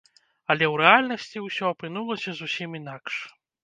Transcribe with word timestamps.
Але 0.53 0.65
ў 0.73 0.85
рэальнасці 0.85 1.43
ўсё 1.47 1.63
апынулася 1.75 2.39
зусім 2.43 2.69
інакш. 2.85 3.25